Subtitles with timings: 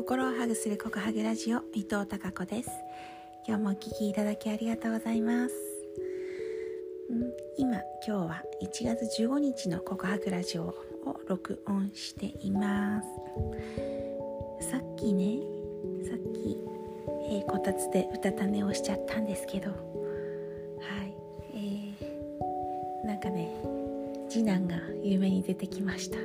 [0.00, 2.70] 心をハグするココハグラジオ伊藤孝子です。
[3.46, 5.54] 今日もお聞きいただきありがとうございます。
[7.58, 10.74] 今今日は1月15日のココハグラジオを
[11.28, 14.70] 録音しています。
[14.70, 15.40] さっきね
[16.08, 16.56] さっき、
[17.28, 21.14] えー、こたつでうたた寝をしちゃったんですけどはい
[21.52, 23.54] えー、なんかね
[24.30, 26.16] 次男が夢に出てきました。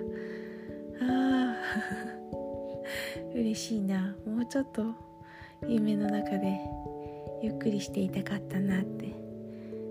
[1.02, 1.58] あ
[3.34, 4.16] 嬉しいな。
[4.26, 4.84] もうちょっと
[5.68, 6.60] 夢の中で
[7.42, 9.14] ゆっくりしていたかったなって。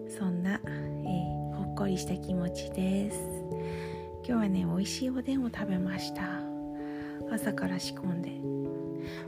[0.09, 3.19] そんな、えー、ほっこりした気持ちです。
[4.19, 6.41] 今日はね美味しいおでんを食べました。
[7.31, 8.31] 朝から仕込んで。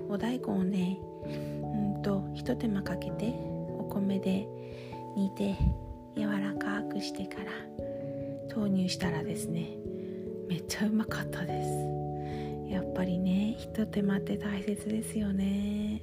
[0.08, 3.34] お大根をねうんとひと手間かけて
[3.78, 4.46] お米で
[5.16, 5.56] 煮て
[6.16, 7.50] 柔らかくしてから
[8.48, 9.76] 投入したらですね
[10.48, 12.05] めっちゃうまかったです。
[12.68, 16.00] やっぱりねひと手間って大切ですよね。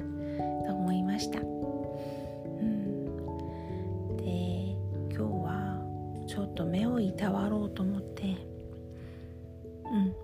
[0.67, 1.39] と思いました。
[1.39, 3.05] うん。
[4.17, 4.23] で
[5.13, 5.79] 今日は
[6.27, 8.27] ちょっと目をいたわろうと思ってう
[9.97, 10.15] ん。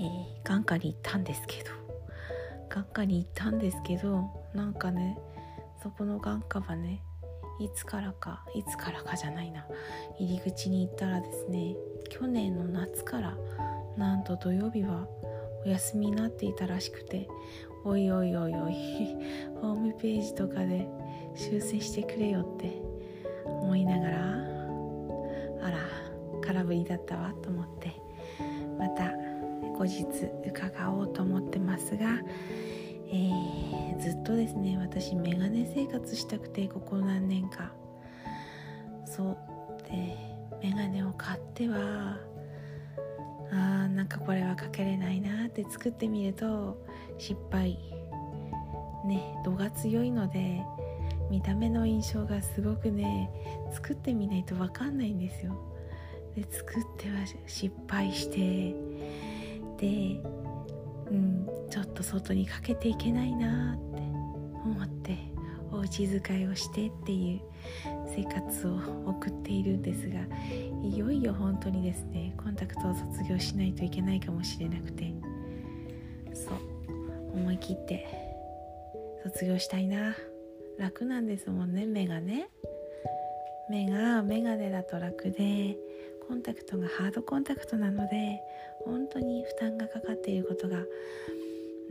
[0.00, 1.70] えー、眼科に行ったんですけど。
[2.68, 5.18] 眼科に行ったんですけどなんかね
[5.82, 7.02] そこの眼科はね
[7.58, 9.66] いつからかいつからかじゃないな。
[10.18, 11.74] 入り口に行ったらですね
[12.08, 13.36] 去年の夏から
[13.96, 15.08] なんと土曜日は
[15.64, 17.28] お休みになっていたらしくて
[17.84, 18.74] おいおいおいおい
[19.60, 20.88] ホームページとかで
[21.34, 22.82] 修正してくれよって
[23.44, 24.18] 思いながら
[25.62, 25.78] あら
[26.42, 27.92] 空振りだったわと思って
[28.78, 29.12] また
[29.78, 30.04] 後日
[30.46, 32.20] 伺おうと思ってますが、
[33.08, 37.72] えー、ずっとですね私メガネ生活したくてここ何年か。
[39.04, 39.36] そう。
[39.90, 40.16] で
[40.62, 42.18] メガネを買っては
[43.98, 46.78] なんかこれはかけれないなって作ってみると
[47.18, 47.76] 失敗。
[49.04, 50.62] ね度が強いので
[51.30, 53.28] 見た目の印象がすごくね
[53.72, 55.52] 作ってみないと分かんないんですよ。
[56.36, 57.16] で作っては
[57.48, 58.72] 失敗して
[59.80, 60.20] で
[61.10, 64.02] うんちょっと外にかけていけないなって
[64.64, 65.18] 思って
[65.72, 67.40] おうち使いをしてっていう
[68.14, 70.20] 生活を送っているんですが
[70.82, 75.12] いよいよ本当にですねコンタクトを卒業しないといけないかもしれなくて
[76.34, 78.06] そう思い切って
[79.24, 80.16] 卒業したいな。
[80.78, 82.48] 楽なんですもんね目がね。
[83.68, 85.76] 目がメガネだと楽で
[86.26, 88.40] コンタクトがハードコンタクトなので
[88.84, 90.78] 本当に負担がかかっていることが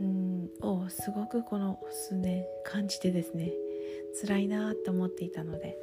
[0.00, 3.52] うんをすごくこの数年感じてですね
[4.20, 5.76] 辛いなって思っていたので、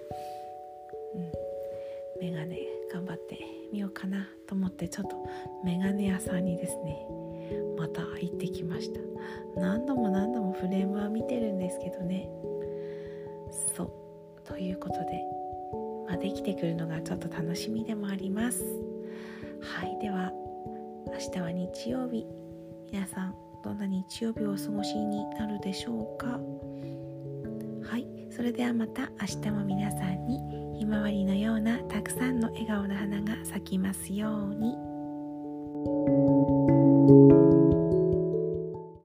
[1.16, 2.60] うん、メガネ
[2.92, 3.40] 頑張って
[3.72, 5.16] みようかなと思ってちょっと
[5.64, 7.08] メガネ屋さんにですね
[7.78, 9.00] また行ってきました。
[9.60, 12.30] 何度も何度もフレームは見てるんですけどね。
[13.76, 13.92] そう。
[14.48, 15.24] ということで、
[16.08, 18.64] まあ、できてくるのがちょっと楽しみでもあります。
[19.62, 20.32] はいでは
[21.08, 22.26] 明日は日曜日。
[22.92, 26.40] 皆さんどんな日曜日をお過ごしになるでしょうか。
[27.90, 30.55] はいそれではまた明日も皆さんに。
[30.78, 34.95] ひまわりのようなたくさんの笑顔の花が咲きますように。